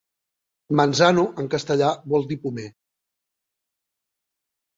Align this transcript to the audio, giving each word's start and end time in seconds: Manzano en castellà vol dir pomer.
Manzano 0.79 1.25
en 1.43 1.49
castellà 1.55 1.91
vol 2.15 2.25
dir 2.33 2.39
pomer. 2.47 2.65